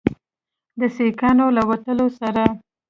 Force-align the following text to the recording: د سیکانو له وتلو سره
د 0.79 0.81
سیکانو 0.97 1.45
له 1.55 1.61
وتلو 1.69 2.07
سره 2.19 2.43